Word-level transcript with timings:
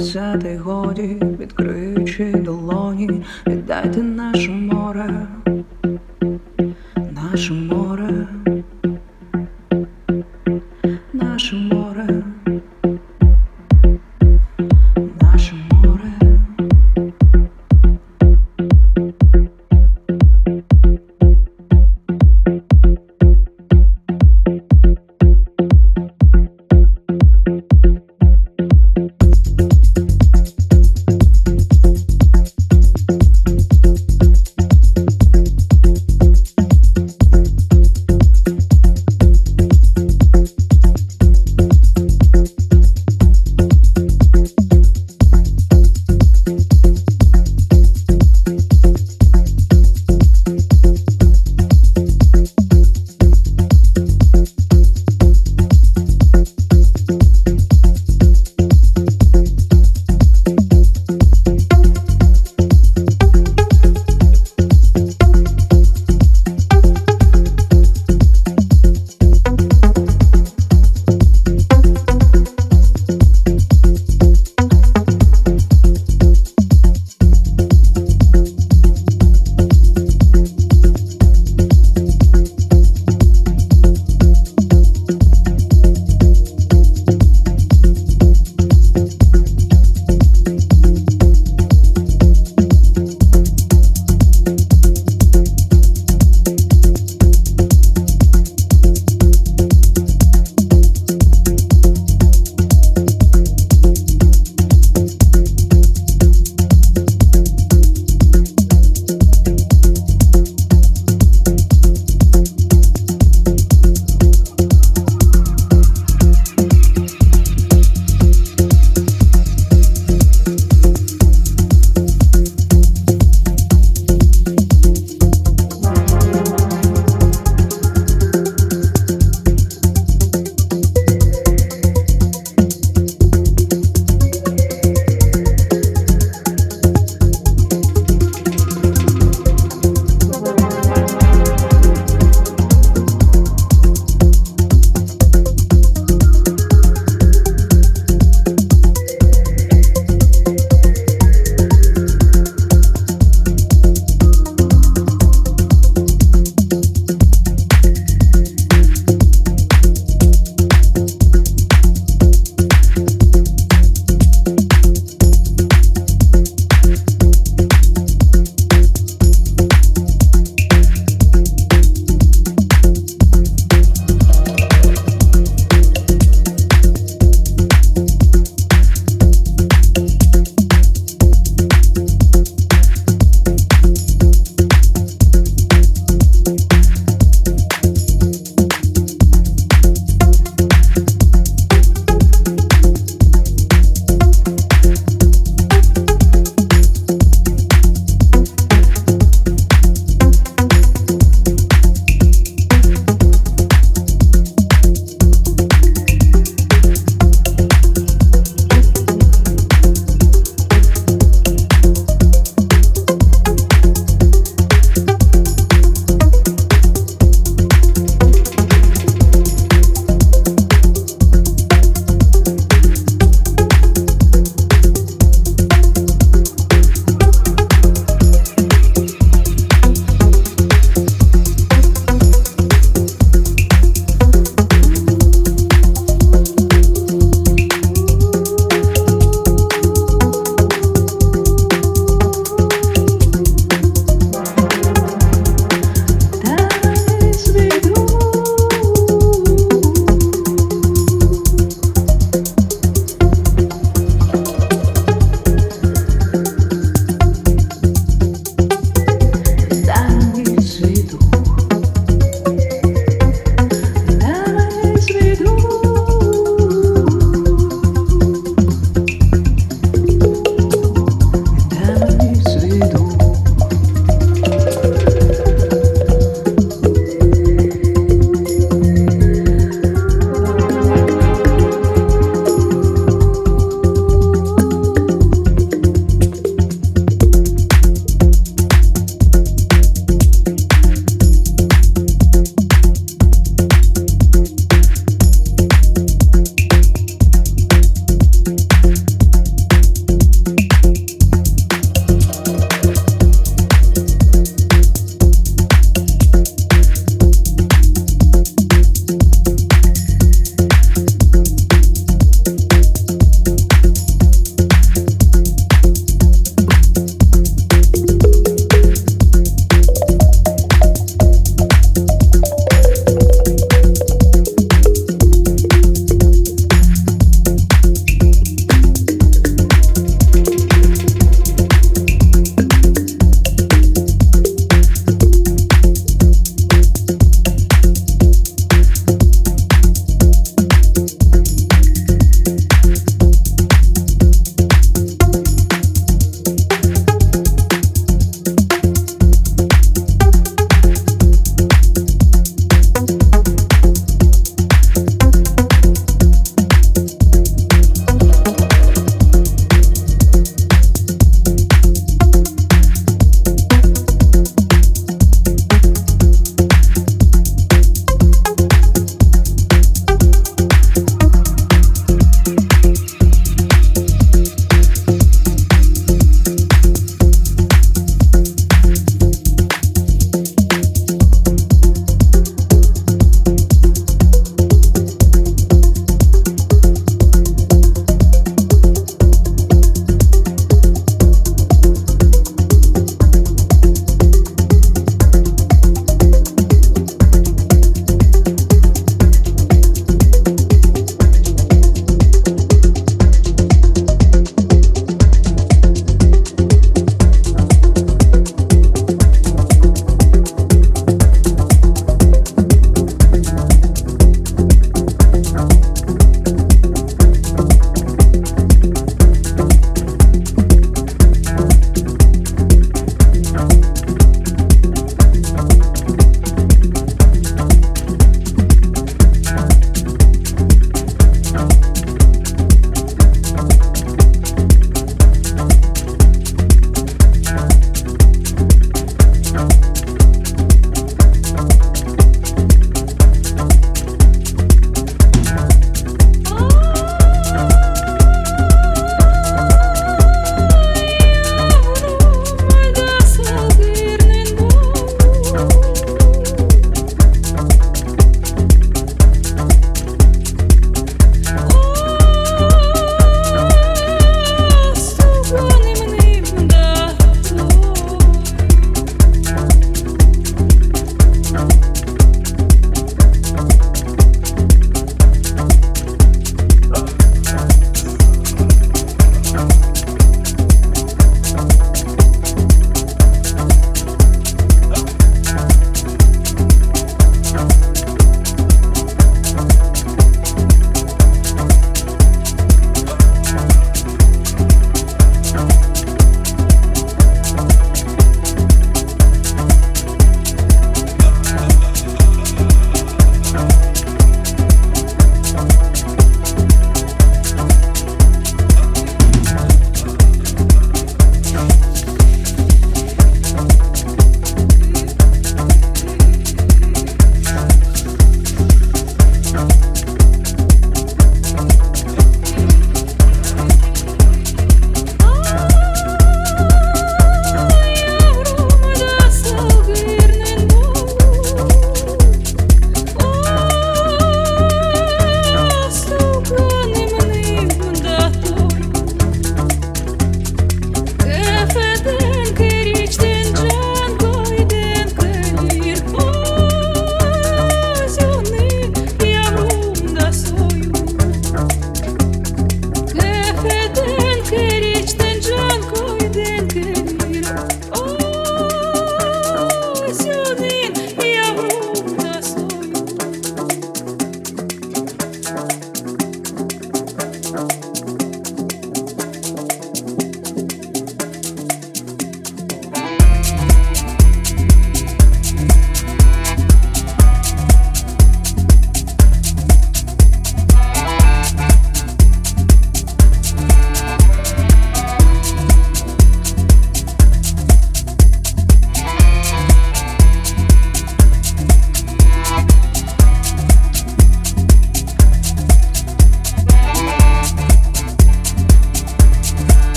писати 0.00 0.60
годі, 0.64 1.16
відкриючи 1.40 2.32
долоні, 2.32 3.24
віддайте 3.46 4.02
наше 4.02 4.19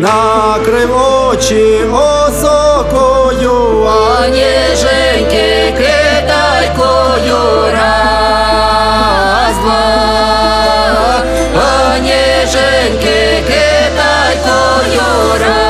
накрив 0.00 0.96
очі 0.96 1.84
осокою, 1.92 3.84
а 3.86 4.28
ніженьки 4.28 5.74
китайкою 5.78 7.42
раз, 7.72 9.56
два, 9.62 11.22
а 11.56 11.98
ніженьки 11.98 13.42
китайкою 13.46 15.08
раз. 15.40 15.60